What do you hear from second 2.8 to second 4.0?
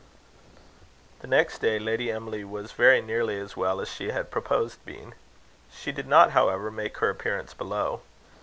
nearly as well as